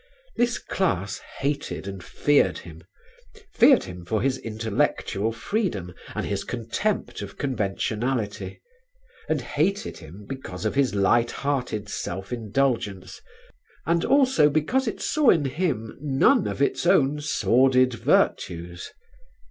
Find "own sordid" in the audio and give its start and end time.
16.87-17.93